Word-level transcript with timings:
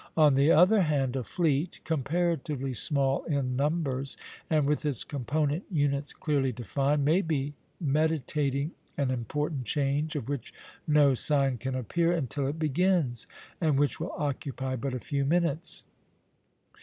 On 0.17 0.33
the 0.33 0.49
other 0.51 0.81
hand, 0.81 1.15
a 1.15 1.23
fleet, 1.23 1.79
comparatively 1.83 2.73
small 2.73 3.23
in 3.25 3.55
numbers 3.55 4.17
and 4.49 4.65
with 4.65 4.83
its 4.83 5.03
component 5.03 5.63
units 5.69 6.11
clearly 6.11 6.51
defined, 6.51 7.05
may 7.05 7.21
be 7.21 7.53
meditating 7.79 8.71
an 8.97 9.11
important 9.11 9.65
change 9.65 10.15
of 10.15 10.27
which 10.27 10.55
no 10.87 11.13
sign 11.13 11.59
can 11.59 11.75
appear 11.75 12.11
until 12.13 12.47
it 12.47 12.57
begins, 12.57 13.27
and 13.61 13.77
which 13.77 13.99
will 13.99 14.13
occupy 14.17 14.75
but 14.75 14.95
a 14.95 14.99
few 14.99 15.23
minutes. 15.23 15.83